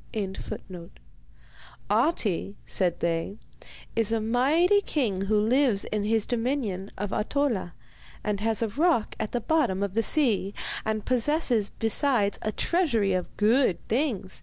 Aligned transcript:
]'Ahti,' 1.90 2.56
said 2.64 3.00
they, 3.00 3.36
'is 3.94 4.10
a 4.12 4.18
mighty 4.18 4.80
king 4.80 5.26
who 5.26 5.38
lives 5.38 5.84
in 5.84 6.04
his 6.04 6.24
dominion 6.24 6.90
of 6.96 7.10
Ahtola, 7.10 7.72
and 8.24 8.40
has 8.40 8.62
a 8.62 8.68
rock 8.68 9.14
at 9.20 9.32
the 9.32 9.42
bottom 9.42 9.82
of 9.82 9.92
the 9.92 10.02
sea, 10.02 10.54
and 10.86 11.04
possesses 11.04 11.68
besides 11.68 12.38
a 12.40 12.50
treasury 12.50 13.12
of 13.12 13.36
good 13.36 13.86
things. 13.88 14.42